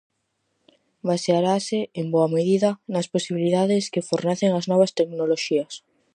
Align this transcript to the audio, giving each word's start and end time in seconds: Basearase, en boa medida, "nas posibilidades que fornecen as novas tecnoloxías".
Basearase, 1.09 1.79
en 1.99 2.05
boa 2.13 2.29
medida, 2.35 2.69
"nas 2.93 3.09
posibilidades 3.13 3.89
que 3.93 4.05
fornecen 4.09 4.51
as 4.59 4.65
novas 4.71 4.91
tecnoloxías". 4.99 5.73